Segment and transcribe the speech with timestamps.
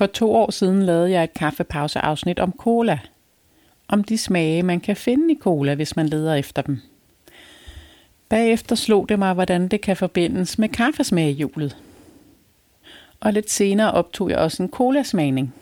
[0.00, 2.98] For to år siden lavede jeg et kaffepauseafsnit om cola.
[3.88, 6.80] Om de smage, man kan finde i cola, hvis man leder efter dem.
[8.28, 11.76] Bagefter slog det mig, hvordan det kan forbindes med kaffesmagehjulet.
[13.20, 15.54] Og lidt senere optog jeg også en colasmagning.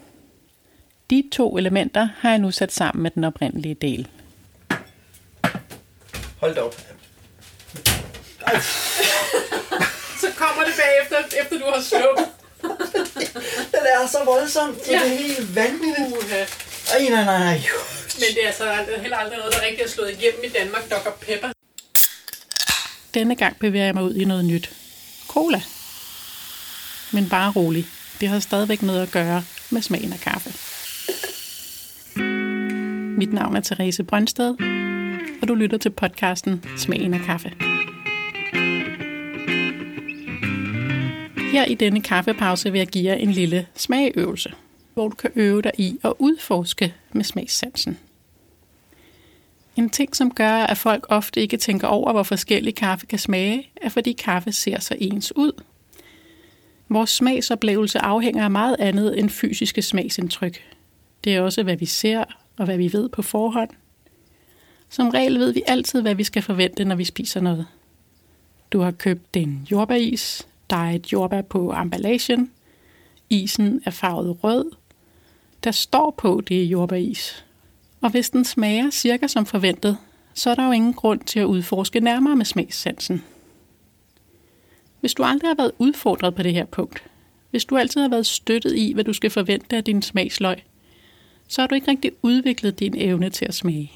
[1.11, 4.09] De to elementer har jeg nu sat sammen med den oprindelige del.
[6.41, 6.75] Hold da op.
[10.20, 12.38] Så kommer det bagefter, efter du har slukket.
[13.74, 14.74] Den er så voldsom.
[14.84, 15.08] Det er Ja.
[15.08, 16.09] helt vanvittigt.
[16.22, 16.40] Uha.
[16.95, 17.60] Ej, nej, nej, nej.
[18.14, 20.90] Men det er altså aldrig, heller aldrig noget, der rigtig er slået igennem i Danmark,
[20.90, 21.10] Dr.
[21.20, 21.48] Pepper.
[23.14, 24.70] Denne gang bevæger jeg mig ud i noget nyt.
[25.28, 25.62] Cola.
[27.12, 27.86] Men bare rolig.
[28.20, 30.50] Det har stadigvæk noget at gøre med smagen af kaffe.
[33.18, 34.54] Mit navn er Therese Brøndsted,
[35.42, 37.52] og du lytter til podcasten Smagen af kaffe.
[41.58, 44.52] Her i denne kaffepause vil jeg give jer en lille smagøvelse,
[44.94, 47.98] hvor du kan øve dig i at udforske med smagssansen.
[49.76, 53.70] En ting, som gør, at folk ofte ikke tænker over, hvor forskellig kaffe kan smage,
[53.76, 55.52] er fordi kaffe ser så ens ud.
[56.88, 60.62] Vores smagsoplevelse afhænger af meget andet end fysiske smagsindtryk.
[61.24, 62.24] Det er også, hvad vi ser
[62.59, 63.70] og hvad vi ved på forhånd.
[64.88, 67.66] Som regel ved vi altid, hvad vi skal forvente, når vi spiser noget.
[68.72, 72.50] Du har købt en jordbæris, der er et jordbær på emballagen,
[73.31, 74.71] isen er farvet rød,
[75.65, 77.44] der står på, det er jordbæris.
[78.00, 79.97] Og hvis den smager cirka som forventet,
[80.34, 83.25] så er der jo ingen grund til at udforske nærmere med smagssansen.
[85.00, 87.03] Hvis du aldrig har været udfordret på det her punkt,
[87.50, 90.56] hvis du altid har været støttet i, hvad du skal forvente af din smagsløg,
[91.49, 93.93] så har du ikke rigtig udviklet din evne til at smage.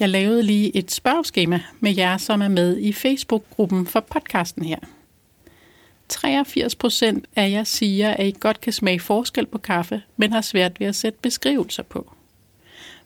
[0.00, 4.78] Jeg lavede lige et spørgeskema med jer, som er med i Facebook-gruppen for podcasten her.
[6.08, 10.40] 83 procent af jer siger, at I godt kan smage forskel på kaffe, men har
[10.40, 12.12] svært ved at sætte beskrivelser på.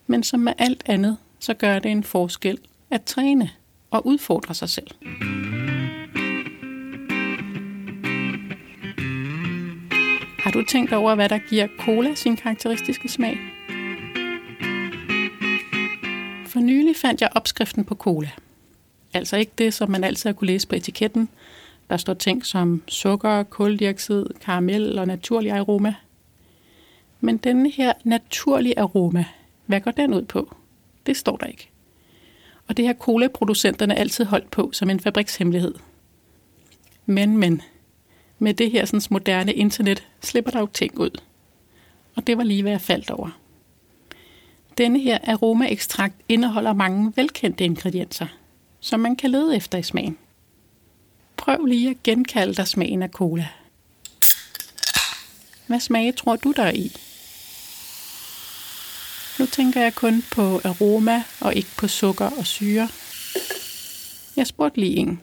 [0.06, 2.58] Men som med alt andet, så gør det en forskel
[2.90, 3.50] at træne
[3.90, 4.90] og udfordre sig selv.
[10.38, 13.38] Har du tænkt over, hvad der giver cola sin karakteristiske smag?
[16.52, 18.30] For nylig fandt jeg opskriften på cola.
[19.14, 21.28] Altså ikke det, som man altid har kunne læse på etiketten.
[21.90, 25.94] Der står ting som sukker, koldioxid, karamel og naturlig aroma.
[27.20, 29.24] Men denne her naturlige aroma,
[29.66, 30.56] hvad går den ud på?
[31.06, 31.70] Det står der ikke.
[32.68, 35.74] Og det har colaproducenterne altid holdt på som en fabrikshemmelighed.
[37.06, 37.62] Men, men,
[38.38, 41.20] med det her sådan, moderne internet slipper der jo ting ud.
[42.14, 43.41] Og det var lige, hvad jeg faldt over.
[44.78, 48.26] Denne her aromaekstrakt indeholder mange velkendte ingredienser,
[48.80, 50.18] som man kan lede efter i smagen.
[51.36, 53.48] Prøv lige at genkalde dig smagen af cola.
[55.66, 56.92] Hvad smage tror du der er i?
[59.38, 62.88] Nu tænker jeg kun på aroma og ikke på sukker og syre.
[64.36, 65.20] Jeg spurgte lige en.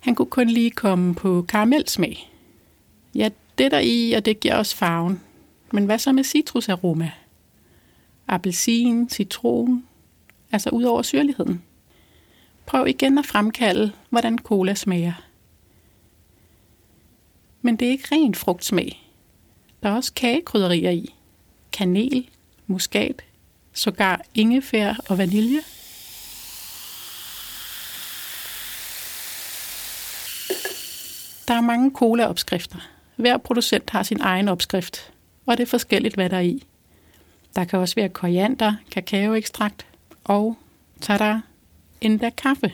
[0.00, 2.32] Han kunne kun lige komme på karamelsmag.
[3.14, 3.28] Ja,
[3.58, 5.20] det der i, og det giver også farven.
[5.72, 7.10] Men hvad så med citrusaroma?
[8.28, 9.84] Appelsin, citron,
[10.52, 11.62] altså ud over syrligheden.
[12.66, 15.12] Prøv igen at fremkalde, hvordan cola smager.
[17.62, 19.12] Men det er ikke ren frugtsmag.
[19.82, 21.14] Der er også kagekrydderier i.
[21.72, 22.28] Kanel,
[22.66, 23.22] muskat,
[23.72, 25.60] sågar ingefær og vanilje.
[31.48, 32.78] Der er mange colaopskrifter.
[33.16, 35.12] Hver producent har sin egen opskrift,
[35.46, 36.62] og det er forskelligt, hvad der er i.
[37.58, 39.86] Der kan også være koriander, kakaoekstrakt
[40.24, 40.58] og,
[41.00, 41.40] tada,
[42.00, 42.72] endda kaffe.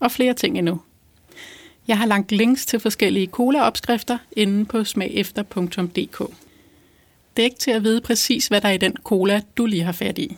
[0.00, 0.80] Og flere ting endnu.
[1.88, 6.18] Jeg har lagt links til forskellige colaopskrifter inde på smagefter.dk.
[7.36, 9.82] Det er ikke til at vide præcis, hvad der er i den cola, du lige
[9.82, 10.36] har fat i.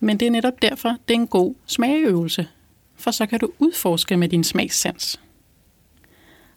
[0.00, 2.48] Men det er netop derfor, det er en god smageøvelse,
[2.96, 5.20] for så kan du udforske med din smagssans.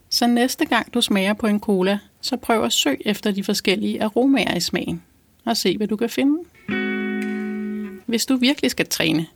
[0.08, 4.02] Så næste gang du smager på en cola, så prøv at søge efter de forskellige
[4.02, 5.02] aromaer i smagen,
[5.44, 6.38] og se, hvad du kan finde.
[8.06, 9.26] Hvis du virkelig skal træne,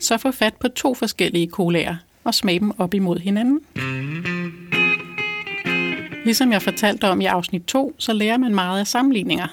[0.00, 3.60] så få fat på to forskellige colaer og smag dem op imod hinanden.
[6.24, 9.46] Ligesom jeg fortalte om i afsnit 2, så lærer man meget af sammenligninger.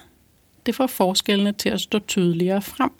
[0.65, 2.91] Det får forskellene til at stå tydeligere frem.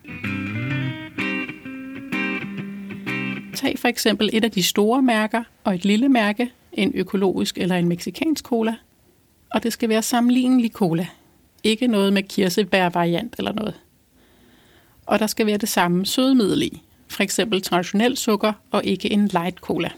[3.56, 7.75] Tag for eksempel et af de store mærker og et lille mærke, en økologisk eller
[7.75, 8.75] en meksikansk cola.
[9.50, 11.07] Og det skal være sammenlignelig cola.
[11.63, 13.80] Ikke noget med kirsebær-variant eller noget.
[15.06, 16.81] Og der skal være det samme sødemiddel i.
[17.08, 19.90] For eksempel traditionel sukker og ikke en light cola.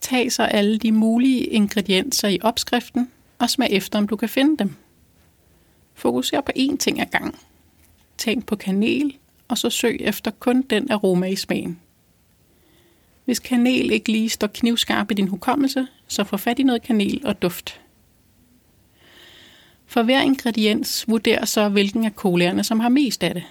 [0.00, 4.56] Tag så alle de mulige ingredienser i opskriften og smag efter, om du kan finde
[4.56, 4.74] dem.
[5.94, 7.34] Fokuser på én ting ad gangen.
[8.18, 9.16] Tænk på kanel,
[9.48, 11.80] og så søg efter kun den aroma i smagen.
[13.24, 17.20] Hvis kanel ikke lige står knivskarp i din hukommelse, så få fat i noget kanel
[17.24, 17.80] og duft.
[19.90, 23.42] For hver ingrediens vurderer så, hvilken af colaerne, som har mest af det.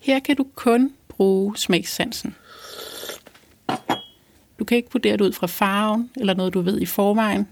[0.00, 2.34] Her kan du kun bruge smagssansen.
[4.58, 7.48] Du kan ikke vurdere det ud fra farven eller noget, du ved i forvejen.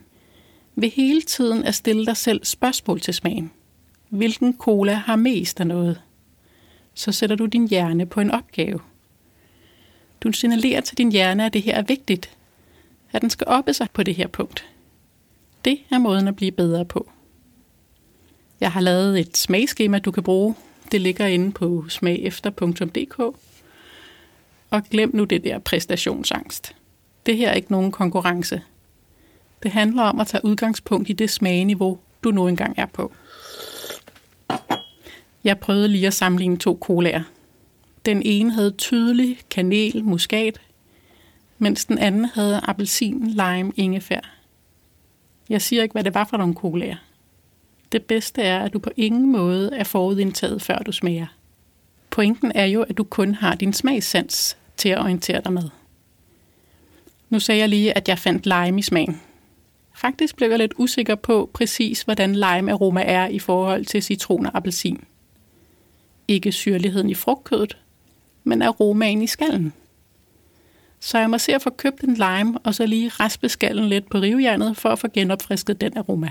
[0.75, 3.50] Ved hele tiden at stille dig selv spørgsmål til smagen.
[4.08, 6.00] Hvilken cola har mest af noget?
[6.94, 8.81] Så sætter du din hjerne på en opgave.
[10.20, 12.37] Du signalerer til din hjerne, at det her er vigtigt.
[13.12, 14.69] At den skal oppe sig på det her punkt.
[15.64, 17.11] Det er måden at blive bedre på.
[18.60, 20.54] Jeg har lavet et smagskema, du kan bruge.
[20.92, 23.18] Det ligger inde på smagefter.dk.
[24.70, 26.76] Og glem nu det der præstationsangst.
[27.26, 28.62] Det her er ikke nogen konkurrence.
[29.62, 33.12] Det handler om at tage udgangspunkt i det smageniveau, du nu engang er på.
[35.44, 37.22] Jeg prøvede lige at sammenligne to colaer.
[38.06, 40.60] Den ene havde tydelig kanel, muskat,
[41.58, 44.20] mens den anden havde appelsin, lime, ingefær.
[45.48, 46.96] Jeg siger ikke, hvad det var for nogle colaer.
[47.92, 51.26] Det bedste er, at du på ingen måde er forudindtaget, før du smager.
[52.10, 55.69] Pointen er jo, at du kun har din smagssans til at orientere dig med.
[57.31, 59.20] Nu sagde jeg lige, at jeg fandt lime i smagen.
[59.94, 64.46] Faktisk blev jeg lidt usikker på præcis, hvordan lime aroma er i forhold til citron
[64.46, 65.04] og appelsin.
[66.28, 67.76] Ikke syrligheden i frugtkødet,
[68.44, 69.72] men aromaen i skallen.
[71.00, 74.10] Så jeg må se at få købt en lime, og så lige raspe skallen lidt
[74.10, 76.31] på rivjernet, for at få genopfrisket den aroma.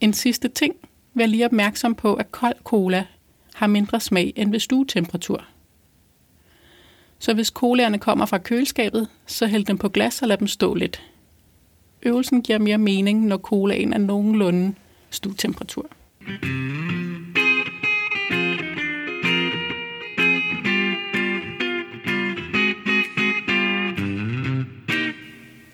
[0.00, 0.74] En sidste ting,
[1.14, 3.06] vær lige opmærksom på, at kold cola
[3.54, 5.44] har mindre smag end ved stuetemperatur.
[7.18, 10.74] Så hvis colaerne kommer fra køleskabet, så hæld dem på glas og lad dem stå
[10.74, 11.02] lidt.
[12.02, 14.74] Øvelsen giver mere mening, når colaen er nogenlunde
[15.10, 15.86] stuetemperatur.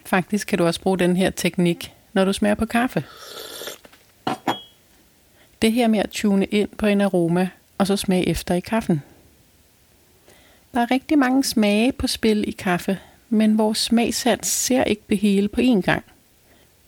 [0.06, 3.04] Faktisk kan du også bruge den her teknik, når du smager på kaffe.
[5.62, 7.49] Det her med at tune ind på en aroma,
[7.79, 9.03] og så smage efter i kaffen.
[10.75, 12.99] Der er rigtig mange smage på spil i kaffe,
[13.29, 16.05] men vores smagsans ser ikke det hele på én gang.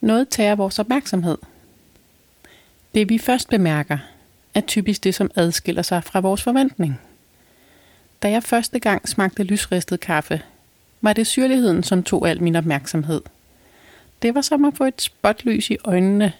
[0.01, 1.39] Noget tager vores opmærksomhed.
[2.95, 3.99] Det vi først bemærker,
[4.55, 7.01] er typisk det, som adskiller sig fra vores forventning.
[8.23, 10.43] Da jeg første gang smagte lysristet kaffe,
[11.01, 13.21] var det syrligheden, som tog al min opmærksomhed.
[14.23, 16.33] Det var som at få et spotlys i øjnene.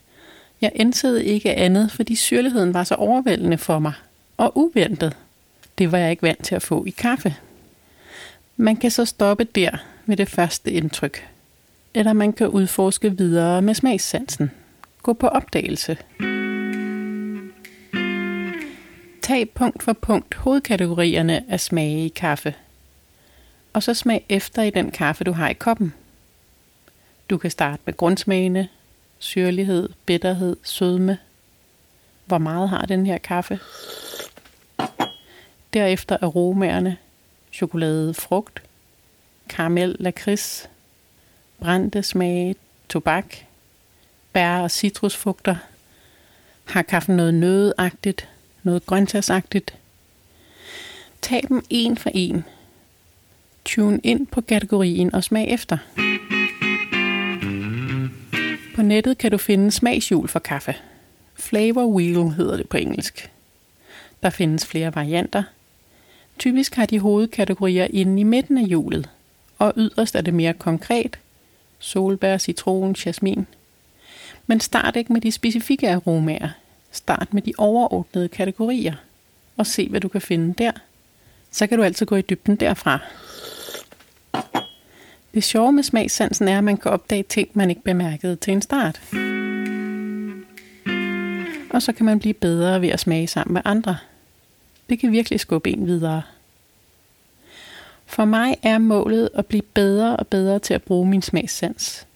[0.65, 3.93] Jeg ænsede ikke andet, fordi syrligheden var så overvældende for mig.
[4.37, 5.17] Og uventet.
[5.79, 7.35] Det var jeg ikke vant til at få i kaffe.
[8.57, 9.71] Man kan så stoppe der
[10.07, 11.29] med det første indtryk.
[11.95, 14.51] Eller man kan udforske videre med smagssansen.
[15.03, 15.97] Gå på opdagelse.
[19.23, 22.55] Tag punkt for punkt hovedkategorierne af smage i kaffe.
[23.73, 25.95] Og så smag efter i den kaffe, du har i koppen.
[27.31, 28.69] Du kan starte med grundsmagene,
[29.25, 31.19] syrlighed, bitterhed, sødme.
[32.27, 33.61] Hvor meget har den her kaffe?
[35.73, 36.97] Derefter aromaerne,
[37.53, 38.63] chokolade, frugt,
[39.49, 40.69] karamel, lakrids,
[41.61, 42.55] brændte smage,
[42.89, 43.35] tobak,
[44.33, 45.57] bær og citrusfugter.
[46.65, 48.29] Har kaffen noget nødagtigt,
[48.63, 49.75] noget grøntsagsagtigt?
[51.23, 52.45] Tag dem en for en.
[53.65, 55.79] Tune ind på kategorien og smag efter.
[58.85, 60.77] Nettet kan du finde smagshjul for kaffe.
[61.35, 63.31] Flavor Wheel hedder det på engelsk.
[64.23, 65.43] Der findes flere varianter.
[66.39, 69.11] Typisk har de hovedkategorier inde i midten af hjulet,
[69.59, 71.19] og yderst er det mere konkret.
[71.79, 73.47] Solbær, citron, jasmin.
[74.47, 76.49] Men start ikke med de specifikke aromaer.
[76.91, 78.95] Start med de overordnede kategorier,
[79.57, 80.73] og se hvad du kan finde der.
[81.51, 82.99] Så kan du altid gå i dybden derfra.
[85.35, 88.63] Det sjove med smagssansen er, at man kan opdage ting, man ikke bemærkede til en
[88.63, 89.01] start.
[91.71, 93.97] Og så kan man blive bedre ved at smage sammen med andre.
[94.89, 96.23] Det kan virkelig skubbe en videre.
[98.07, 102.07] For mig er målet at blive bedre og bedre til at bruge min smagssans.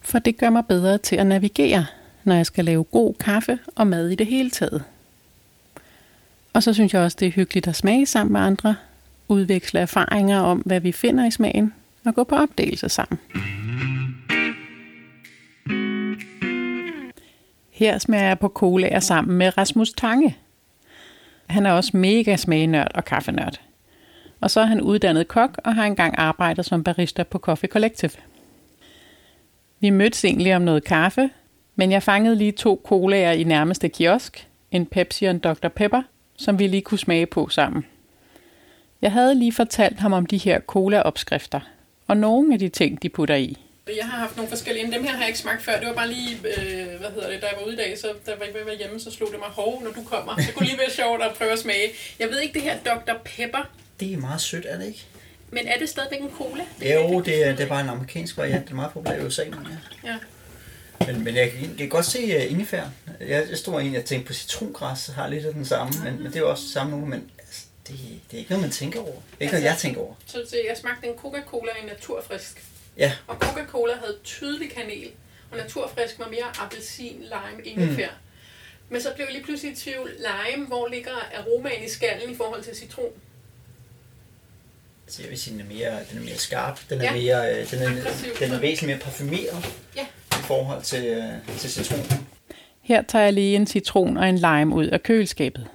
[0.00, 1.86] For det gør mig bedre til at navigere,
[2.24, 4.84] når jeg skal lave god kaffe og mad i det hele taget.
[6.52, 8.76] Og så synes jeg også, det er hyggeligt at smage sammen med andre,
[9.28, 11.72] udveksle erfaringer om, hvad vi finder i smagen,
[12.06, 13.18] og gå på opdagelse sammen.
[17.70, 20.36] Her smager jeg på colaer sammen med Rasmus Tange.
[21.46, 23.60] Han er også mega smagenørd og kaffenørd.
[24.40, 28.10] Og så er han uddannet kok og har engang arbejdet som barista på Coffee Collective.
[29.80, 31.30] Vi mødtes egentlig om noget kaffe,
[31.76, 35.68] men jeg fangede lige to colaer i nærmeste kiosk, en Pepsi og en Dr.
[35.68, 36.02] Pepper,
[36.36, 37.84] som vi lige kunne smage på sammen.
[39.02, 41.60] Jeg havde lige fortalt ham om de her cola-opskrifter,
[42.12, 43.58] og nogle af de ting, de putter i.
[43.96, 45.78] Jeg har haft nogle forskellige, dem her har jeg ikke smagt før.
[45.78, 48.06] Det var bare lige, øh, hvad hedder det, da jeg var ude i dag, så
[48.26, 50.34] da jeg var ikke hjemme, så slog det mig hov, når du kommer.
[50.34, 51.88] Det kunne lige være sjovt at prøve at smage.
[52.18, 53.12] Jeg ved ikke, det her Dr.
[53.24, 55.04] Pepper, Det er meget sødt, er det ikke?
[55.50, 56.64] men er det stadigvæk en cola?
[56.94, 58.64] Jo, det er, det er bare en amerikansk variant.
[58.64, 59.42] Det er meget populær i USA.
[59.44, 59.66] Men,
[60.04, 60.08] ja.
[60.10, 60.16] Ja.
[61.06, 62.84] men, men jeg, kan, jeg kan godt se uh, ingefær.
[63.20, 66.26] Jeg, jeg stod egentlig og tænkte på citrongræs, har lidt af den samme, men, men
[66.26, 67.30] det er jo også samme nu, men
[67.88, 67.98] det,
[68.30, 69.10] det er ikke noget, man tænker over.
[69.12, 70.14] Det er ikke noget, jeg tænker over.
[70.26, 72.64] Så jeg smagte en Coca-Cola i naturfrisk.
[72.98, 75.10] Ja, Og Coca-Cola havde tydelig kanel,
[75.50, 78.08] og naturfrisk var mere appelsin, lime, ingefær.
[78.08, 78.14] Mm.
[78.92, 82.36] Men så blev jeg lige pludselig i tvivl, lime, hvor ligger aromaen i skallen i
[82.36, 83.10] forhold til citron?
[85.06, 86.80] så jeg vil sige, den er mere, den er mere skarp.
[86.90, 87.12] Den er, Ja.
[87.12, 88.30] mere, øh, den er, Aggressiv.
[88.38, 90.02] den er væsentligt mere parfumeret Ja.
[90.30, 92.00] i forhold til, øh, til citron.
[92.82, 95.66] Her tager jeg lige en citron og en lime ud af køleskabet.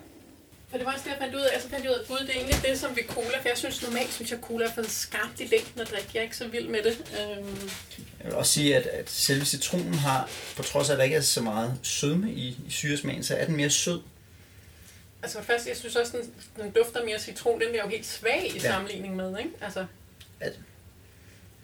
[0.70, 1.54] For det var også det, jeg fandt ud af.
[1.54, 3.38] Altså fandt jeg ud af, at gud, det er egentlig det, som ved cola.
[3.42, 6.10] For jeg synes normalt, synes jeg, cola er for skarpt i længden at drikke.
[6.14, 6.98] Jeg er ikke så vild med det.
[7.22, 7.70] Øhm,
[8.20, 11.16] Jeg vil også sige, at, at selve citronen har, på trods af, at der ikke
[11.16, 14.02] er så meget sødme i, i syresmagen, så er den mere sød.
[15.24, 16.34] altså først, jeg synes også, den,
[16.64, 17.62] den dufter mere citron.
[17.62, 18.60] Den er jo helt svag i Ja.
[18.72, 19.52] sammenligning med, ikke?
[19.62, 19.86] Altså,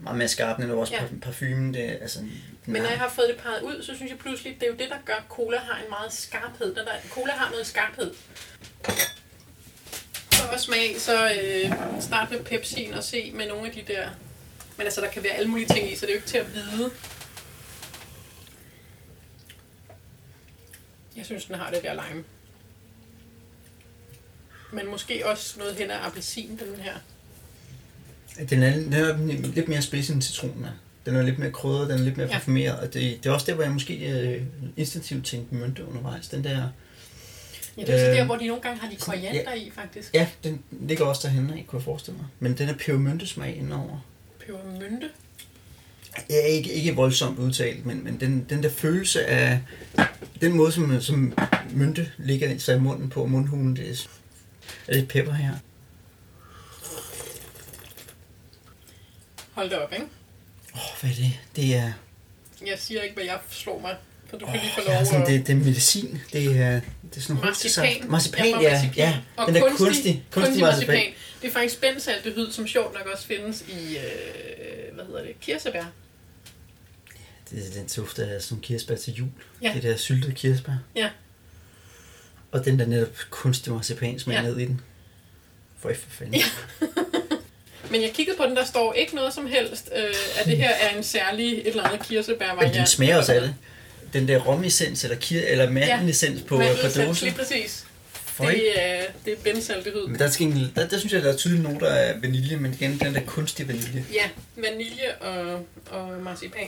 [0.03, 1.03] Meget mere skarp, end også Ja.
[1.21, 1.73] parfumen.
[1.73, 2.19] Det, altså,
[2.65, 4.77] men når jeg har fået det peget ud, så synes jeg pludselig, det er jo
[4.77, 6.67] det, der gør, at cola har en meget skarphed.
[6.67, 8.13] Den der, cola har noget skarphed.
[10.33, 14.09] For at smage, så øh, start med Pepsi'en og se med nogle af de der...
[14.77, 16.37] Men altså, der kan være alle mulige ting i, så det er jo ikke til
[16.37, 16.91] at vide.
[21.15, 22.23] Jeg synes, den har det der lime.
[24.71, 26.93] Men måske også noget hen af appelsin, den her.
[28.49, 29.13] Den er, den er
[29.55, 30.69] lidt mere spids end citronen er.
[31.05, 32.33] Den er lidt mere krydret, den er lidt mere Ja.
[32.33, 32.37] ja.
[32.39, 32.79] parfumeret.
[32.79, 34.41] Og det, det er også der, hvor jeg måske øh,
[34.77, 36.27] instinktivt tænkte mynte undervejs.
[36.27, 36.67] Den der,
[37.77, 40.13] Ja, det er også Øh, der, hvor de nogle gange har de koriander i, faktisk.
[40.13, 42.27] ja, den ligger også derhen, ikke, kunne jeg forestille mig.
[42.39, 44.05] Men den er pebermyntesmag indover.
[44.45, 45.09] Pebermynte.
[46.29, 49.59] Ja, ikke, ikke voldsomt udtalt, men, men den, den der følelse af
[50.41, 51.33] den måde, som, som
[51.73, 54.07] mynte ligger sig i munden på, mundhulen, det er,
[54.87, 55.53] er det pepper her.
[59.53, 60.05] Hold da op, ikke?
[60.75, 61.31] Åh, oh, hvad er det?
[61.55, 61.91] Det er,
[62.65, 63.95] Jeg siger ikke, hvad jeg slår mig,
[64.29, 66.21] for du kan oh, lige få det lov er, sådan, det, det er medicin.
[66.33, 68.11] Det er, det er sådan Marcipan.
[68.11, 68.95] Marcipan, Ja, ja, marcipan.
[68.97, 69.19] ja.
[69.37, 70.95] Og Den der kunstig, kunstig, kunstig marcipan.
[70.95, 71.13] marcipan.
[71.41, 75.85] Det er faktisk benzaldehyd, som sjovt nok også findes i, øh, hvad hedder det, kirsebær.
[77.49, 79.29] Det er den duft af sådan nogle kirsebær til jul.
[79.61, 79.71] Ja.
[79.73, 80.73] Det der syltede kirsebær.
[80.95, 81.09] Ja.
[82.51, 84.41] Og den der netop kunstige marcipan smag Ja.
[84.41, 84.81] ned i den.
[85.79, 86.35] For for fanden.
[86.35, 86.45] Ja.
[87.93, 90.69] Men jeg kiggede på den, der står ikke noget som helst, øh, at det her
[90.69, 93.55] er en særlig et eller andet kirsebær Men den smager også af det.
[94.13, 97.25] Den der romessens eller, kir- eller mandelessens på, på dåsen.
[97.27, 97.85] Lige præcis.
[98.13, 98.51] Føj.
[98.51, 100.07] Det er, det er benzaldehyd.
[100.07, 102.73] Men der, skal, en- der, der synes jeg, der er tydelige noter af vanilje, men
[102.73, 104.05] igen, den der kunstige vanilje.
[104.13, 106.67] Ja, vanilje og, og marcipan.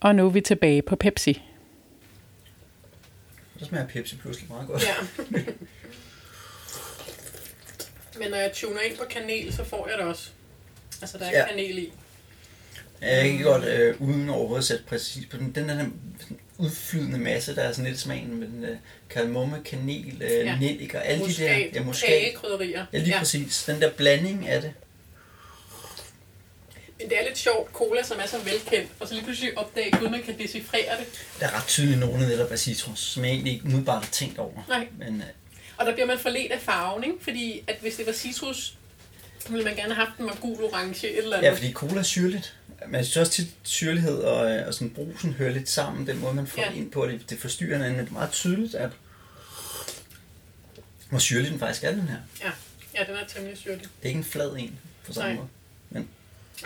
[0.00, 1.42] Og nu er vi tilbage på Pepsi.
[3.58, 4.82] Så smager Pepsi pludselig meget godt.
[4.82, 4.94] Ja.
[8.18, 10.28] Men når jeg tuner ind på kanel, så får jeg det også.
[11.02, 11.46] Altså, der er Ja.
[11.48, 11.92] kanel i.
[13.00, 15.92] Jeg kan godt, øh, uden overhovedet sætte præcis på den, den der sådan
[16.58, 18.76] udflydende masse, der er sådan lidt smagen med den øh,
[19.10, 20.56] kardemomme, kanel, øh, Ja.
[20.58, 22.08] nellik og alle de der, ja, muskat.
[22.08, 22.86] kagekrydderier.
[22.92, 23.18] Ja, lige ja.
[23.18, 23.64] præcis.
[23.64, 24.72] Den der blanding af det.
[26.98, 29.94] Men det er lidt sjovt, cola, som er så velkendt, og så lige pludselig opdage,
[29.96, 31.06] at man kan decifrere det.
[31.40, 34.38] Der er ret tydeligt nogle netop af citrus, som jeg egentlig ikke umiddelbart har tænkt
[34.38, 34.64] over.
[34.68, 34.88] Nej.
[34.98, 35.26] Men øh,
[35.82, 37.16] Og der bliver man forledt af farven, ikke?
[37.20, 38.76] Fordi at hvis det var citrus,
[39.38, 41.48] så ville man gerne have haft den med gul, orange, et eller andet.
[41.48, 42.56] ja, fordi cola er syrligt.
[42.86, 46.06] Men jeg synes også tit, syrlighed og, øh, og sådan brusen hører lidt sammen.
[46.06, 46.72] Den måde, man får Ja.
[46.72, 47.96] ind på, det, det forstyrrer hinanden.
[47.96, 48.90] Men det er meget tydeligt, at
[51.10, 52.16] hvor syrlig den faktisk er, den her.
[52.44, 52.50] ja.
[52.98, 53.80] ja, den er temmelig syrlig.
[53.80, 55.44] Det er ikke en flad en på samme Nej.
[55.90, 56.06] måde.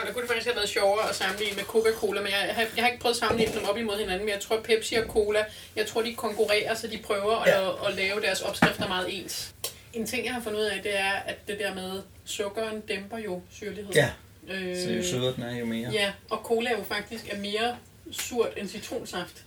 [0.00, 2.62] Og der kunne det faktisk have været sjovere at sammenligne med Coca-Cola, men jeg, har,
[2.76, 5.04] jeg har ikke prøvet at sammenligne dem op imod hinanden, men jeg tror Pepsi og
[5.08, 5.44] Cola,
[5.76, 7.68] jeg tror de konkurrerer, så de prøver at, Ja.
[7.70, 9.54] at, at lave deres opskrifter meget ens.
[9.92, 13.18] En ting, jeg har fundet ud af, det er, at det der med sukkeren dæmper
[13.18, 13.92] jo syrlighed.
[13.94, 14.10] Ja,
[14.48, 15.90] øh, så jo sødere den er, jo mere.
[15.92, 17.76] Ja, og cola jo faktisk er mere
[18.12, 19.42] surt end citronsaft.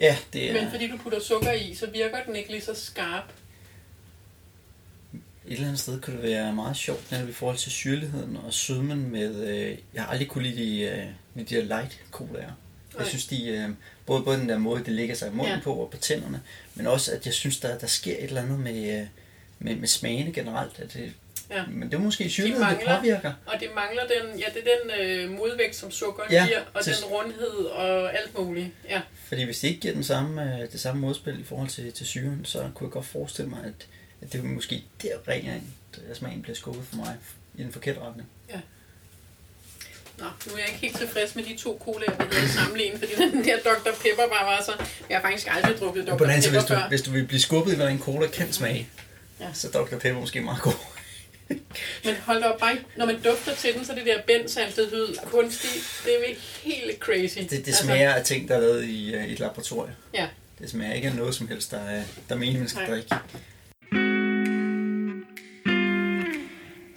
[0.00, 2.74] Ja, det er Men fordi du putter sukker i, så virker den ikke lige så
[2.74, 3.24] skarp.
[5.46, 8.36] Et eller andet sted kunne det være meget sjovt, når vi i forhold til syrligheden
[8.46, 12.00] og sødmen med, øh, jeg har aldrig kunne lide de, øh, med de der light
[12.10, 12.52] colaer.
[12.98, 13.68] Jeg synes, de, øh,
[14.06, 15.60] både, både den der måde, det ligger sig i munden Ja.
[15.64, 16.40] på og på tænderne,
[16.74, 19.06] men også, at jeg synes, der, der sker et eller andet med, øh,
[19.58, 20.78] med, med smagene generelt.
[20.80, 21.12] At det,
[21.50, 21.62] Ja.
[21.68, 23.32] Men det er måske syrligheden, det mangler- påvirker.
[23.46, 26.84] Og det mangler den, ja, det er den øh, modvægt, som sukker Ja, giver, og
[26.84, 28.68] til- den rundhed og alt muligt.
[28.88, 29.00] Ja.
[29.28, 32.06] Fordi hvis det ikke giver den samme, øh, det samme modspil i forhold til, til
[32.06, 33.86] syren, så kunne jeg godt forestille mig, at,
[34.22, 35.62] at det er måske der rent
[36.10, 37.16] at smagen bliver skubbet for mig
[37.58, 38.28] i den forkerte retning.
[40.18, 43.12] Nå, nu er jeg ikke helt tilfreds med de to colaer, vi havde sammenlignet, fordi
[43.14, 43.90] den der Dr.
[44.02, 44.72] Pepper bare var så...
[45.10, 46.16] Jeg har faktisk aldrig drukket Dr.
[46.16, 46.88] På den anden side, Pepper hvis du, før.
[46.88, 48.88] hvis du vil blive skubbet, når en cola kan smage,
[49.40, 49.46] Ja.
[49.54, 49.98] så Dr.
[49.98, 50.72] Pepper måske meget god.
[52.04, 55.70] Men hold op, bare, når man dufter til den, så det der benzaldehyd kunstig,
[56.04, 57.38] det er helt crazy.
[57.38, 59.94] Altså, Det, det smager af ting, der er lavet i, øh, i et laboratorium.
[60.14, 60.28] Ja.
[60.58, 63.14] Det smager ikke af noget som helst, der, er- der er meningen, man skal drikke.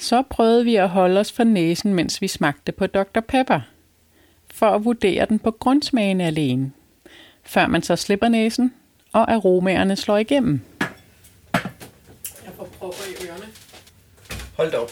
[0.05, 3.19] Så prøvede vi at holde os for næsen, mens vi smagte på Dr.
[3.27, 3.59] Pepper,
[4.53, 6.71] for at vurdere den på grundsmagen alene,
[7.43, 8.73] før man så slipper næsen,
[9.13, 10.61] og aromaerne slår igennem.
[11.53, 13.45] Jeg får propper i ørerne.
[14.57, 14.91] Hold da op.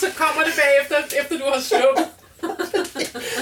[0.00, 2.06] Så kommer det bagefter, efter du har sluppet.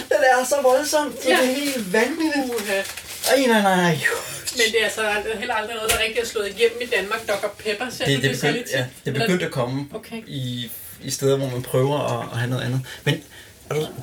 [0.08, 1.22] Det er så voldsomt.
[1.22, 1.46] Det er Ja.
[1.54, 3.02] helt vanvittigt.
[3.30, 3.98] Ej, nej, nej, nej.
[4.56, 5.02] Men det er altså
[5.38, 7.28] heller aldrig noget, der rigtig er slået igennem i Danmark.
[7.28, 7.48] Dr.
[7.58, 10.22] Pepper, ser Det, det, det begyndte, ja, det begyndte at komme Okay.
[10.26, 10.70] i,
[11.04, 12.80] i steder, hvor man prøver at, at have noget andet.
[13.04, 13.22] Men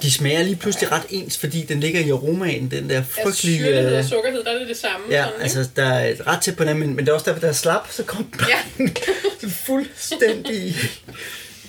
[0.02, 3.58] de smager lige pludselig ret ens, fordi den ligger i aromaen, den der Altså, frygtelige...
[3.58, 5.06] syrlighed og øh, sukkerhed, der er det det samme.
[5.10, 7.26] Ja, sådan, altså der er et ret tæt på den, men, men det er også
[7.26, 8.86] derfor, der er slap, så kom Ja.
[9.42, 10.76] den fuldstændig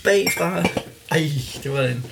[0.04, 0.64] bagfra.
[1.10, 1.30] Ej,
[1.62, 2.04] det var en...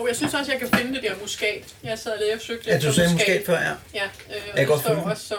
[0.00, 1.74] Jo, jeg synes også, jeg kan finde det der muskat.
[1.84, 3.72] Jeg sad lige og søgte Ja, efter du sagde muskat før, ja.
[3.94, 5.38] Ja, øh, og det står også som...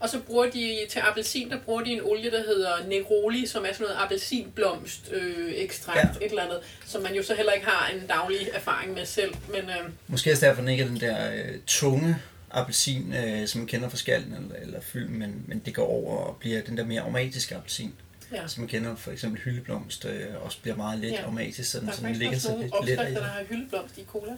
[0.00, 3.64] Og så bruger de til appelsin, der bruger de en olie, der hedder Negroli, som
[3.64, 6.26] er sådan noget appelsinblomst øh, ekstrakt, Ja.
[6.26, 9.34] et eller andet, som man jo så heller ikke har en daglig erfaring med selv.
[9.48, 12.16] Men øh, Måske også derfor, den ikke er den der øh, tunge
[12.50, 16.16] appelsin, øh, som man kender fra skallen eller, eller fyld, men, men det går over
[16.18, 17.94] og bliver den der mere aromatiske appelsin,
[18.32, 21.22] ja, som man kender for eksempel hyldeblomst, øh, også bliver meget let Ja.
[21.22, 23.20] aromatisk, sådan, der er så den faktisk ligger også så nogle lidt let i opskrifter,
[23.20, 24.32] der har hyldeblomst i cola.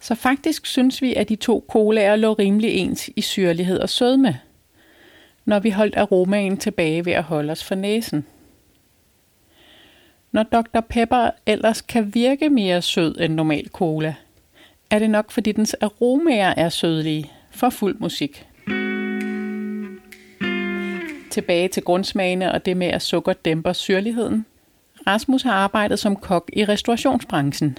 [0.00, 4.40] Så faktisk synes vi, at de to colaer lå rimelig ens i syrlighed og sødme,
[5.44, 8.26] når vi holdt aromaen tilbage ved at holde os for næsen.
[10.32, 10.80] Når Dr.
[10.80, 14.14] Pepper ellers kan virke mere sød end normal cola,
[14.90, 18.46] er det nok fordi dens aromaer er sødlige for fuld musik.
[21.32, 24.46] Tilbage til grundsmagene og det med, at sukker dæmper syrligheden.
[25.06, 27.78] Rasmus har arbejdet som kok i restaurationsbranchen,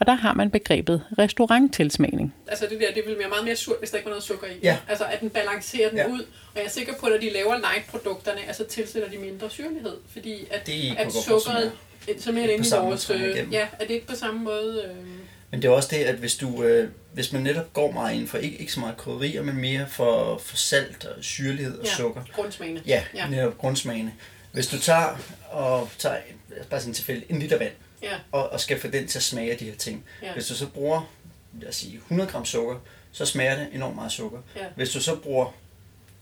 [0.00, 2.34] og der har man begrebet restauranttilsmagning.
[2.48, 4.46] Altså det der, det ville være meget mere surt, hvis der ikke var noget sukker
[4.46, 4.50] i.
[4.62, 4.76] Ja.
[4.88, 6.08] Altså at den balancerer den Ja.
[6.08, 6.20] ud.
[6.20, 9.96] Og jeg er sikker på, at når de laver light-produkterne, altså tilsætter de mindre syrlighed.
[10.12, 11.72] Fordi at, Det at sukkeret,
[12.18, 13.10] som er inde i vores...
[13.10, 14.82] Øh, ja, er det ikke på samme måde...
[14.88, 15.06] Øh,
[15.54, 18.28] Men det er også det, at hvis, du, øh, hvis man netop går meget ind
[18.28, 21.90] for ikke, ikke så meget krydderier, men mere for, for salt og syrlighed og ja,
[21.94, 22.82] sukker, grundsmagene.
[22.86, 23.26] Ja, Ja.
[23.28, 24.12] netop grundsmagene.
[24.52, 25.16] Hvis du tager
[25.50, 26.16] og tager
[26.70, 29.50] bare sådan tilfælde en liter vand, Ja, og, og skal få den til at smage
[29.52, 30.04] af de her ting.
[30.22, 30.32] Ja.
[30.32, 31.10] Hvis du så bruger,
[31.60, 32.76] lad os sige, 100 gram sukker,
[33.12, 34.38] så smager det enormt meget sukker.
[34.56, 34.60] Ja.
[34.76, 35.54] Hvis du så bruger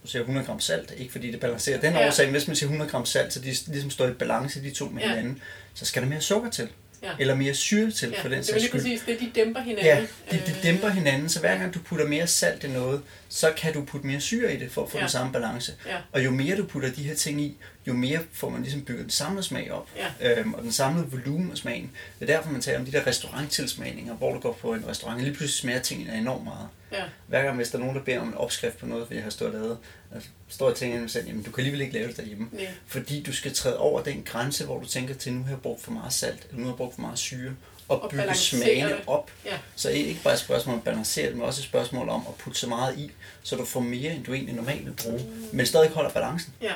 [0.02, 2.06] du siger 100 gram salt, ikke fordi det balancerer den Ja.
[2.08, 4.84] årsag, hvis man siger 100 gram salt, så de ligesom står i balance de to
[4.88, 5.08] med Ja.
[5.08, 5.42] hinanden,
[5.74, 6.68] så skal der mere sukker til.
[7.02, 7.08] Ja.
[7.18, 8.22] Eller mere syre til, ja.
[8.22, 8.80] for den det er sags jo lige skyld.
[8.80, 9.84] præcis det, de dæmper hinanden.
[9.84, 13.02] Ja, de, de Øh, dæmper hinanden, så hver gang du putter mere salt i noget,
[13.28, 15.02] så kan du putte mere syre i det, for at få Ja.
[15.02, 15.74] den samme balance.
[15.86, 15.96] Ja.
[16.12, 19.02] Og jo mere du putter de her ting i, jo mere får man ligesom bygget
[19.02, 19.88] den samlede smag op.
[20.20, 20.40] Ja.
[20.40, 21.90] Øhm, og den samlede volumen af smagen.
[22.20, 25.16] Det er derfor, man taler om de der restauranttilsmagninger, hvor du går på en restaurant,
[25.18, 26.68] og lige pludselig smager tingene enormt meget.
[26.92, 29.22] Ja, Hver gang, hvis der er nogen, der beder om en opskrift på noget, jeg
[29.22, 29.78] har stået og lavet,
[30.14, 32.48] altså, står jeg og tænker selv, jamen du kan alligevel ikke lave det derhjemme.
[32.52, 32.66] nej.
[32.86, 35.82] Fordi du skal træde over den grænse, hvor du tænker til, nu har jeg brugt
[35.82, 37.52] for meget salt, eller nu har jeg brugt for meget syre,
[37.88, 39.00] og, Og bygge smagene det.
[39.06, 39.30] op.
[39.44, 39.58] Ja.
[39.76, 42.24] Så det ikke bare et spørgsmål om at balancere det, men også et spørgsmål om
[42.28, 43.10] at putte så meget i,
[43.42, 45.20] så du får mere, end du egentlig normalt vil bruge,
[45.52, 46.54] men stadig holder balancen.
[46.62, 46.72] Ja,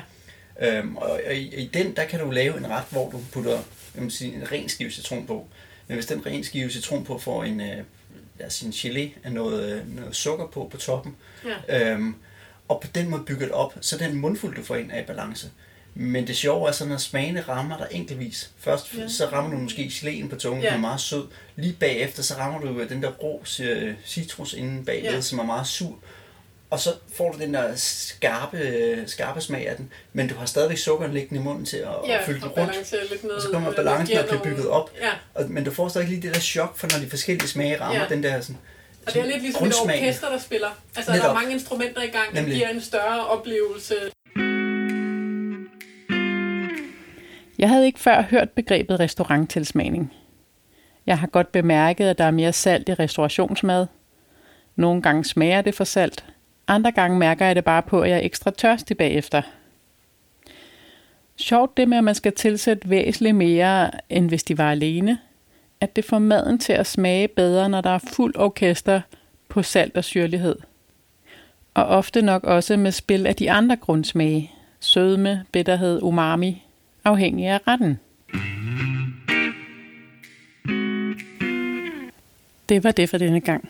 [0.60, 3.58] Øhm, og, og i, i den, der kan du lave en ret, hvor du putter
[4.00, 5.46] jeg sige, en ren skive citron på.
[5.86, 7.76] Men hvis den ren skive citron på får en, øh,
[8.38, 11.16] lad os sige, en gelé af noget, øh, noget sukker på på toppen,
[11.68, 11.92] ja.
[11.92, 12.14] øhm,
[12.68, 15.50] og på den måde bygget op, så den mundfuld, du får ind, er i balance.
[15.94, 18.50] Men det sjove er så, når smagene rammer dig enkeltvis.
[18.58, 19.08] Først Ja.
[19.08, 20.68] så rammer du måske geléen på tungen, Ja.
[20.68, 21.26] den er meget sød.
[21.56, 25.20] Lige bagefter, så rammer du øh, den der rå øh, citrus inde bagved, ja.
[25.20, 25.98] som er meget sur.
[26.70, 30.78] Og så får du den der skarpe, skarpe smag af den, men du har stadigvæk
[30.78, 32.70] sukkeren liggende i munden til at, ja, at fylde den rundt.
[32.70, 33.30] balancere lidt ned.
[33.32, 34.90] Og så kommer balancen bliver nogle- bygget op.
[35.00, 37.80] Ja, Og, men du får stadig lige det der chok, for når de forskellige smage
[37.80, 38.06] rammer Ja.
[38.08, 38.56] den der sådan,
[39.06, 40.68] og det er lidt ligesom et orkester, der spiller.
[40.96, 41.34] Altså, der er Netop.
[41.36, 42.54] mange instrumenter i gang, der Nemlig.
[42.56, 43.94] giver en større oplevelse.
[47.58, 50.12] Jeg havde ikke før hørt begrebet restauranttilsmagning.
[51.06, 53.86] Jeg har godt bemærket, at der er mere salt i restaurationsmad.
[54.76, 56.24] Nogle gange smager det for salt,
[56.68, 59.42] andre gange mærker jeg det bare på, at jeg er ekstra tørstig bagefter.
[61.36, 65.18] Sjovt det med, at man skal tilsætte væsentligt mere, end hvis de var alene.
[65.80, 69.00] At det får maden til at smage bedre, når der er fuld orkester
[69.48, 70.56] på salt og syrlighed.
[71.74, 74.52] Og ofte nok også med spil af de andre grundsmage.
[74.80, 76.62] Sødme, bitterhed, umami,
[77.04, 78.00] afhængig af retten.
[82.68, 83.68] Det var det for denne gang.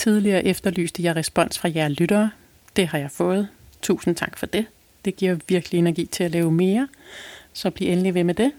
[0.00, 2.30] Tidligere efterlyste jeg respons fra jer lyttere.
[2.76, 3.48] Det har jeg fået.
[3.82, 4.66] Tusind tak for det.
[5.04, 6.88] Det giver virkelig energi til at lave mere,
[7.52, 8.52] så bliv endelig ved med det.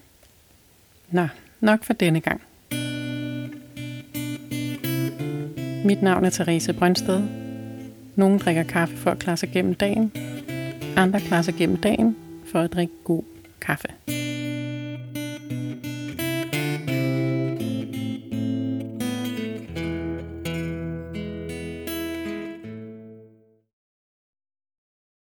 [1.09, 1.27] Nå,
[1.59, 2.41] nok for denne gang.
[5.85, 7.21] Mit navn er Therese Brøndsted.
[8.15, 10.11] Nogle drikker kaffe for at klare sig gennem dagen.
[10.95, 12.17] Andre klarer sig gennem dagen
[12.51, 13.23] for at drikke god
[13.61, 13.87] kaffe.